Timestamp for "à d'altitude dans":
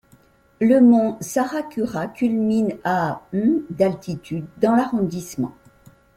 2.83-4.73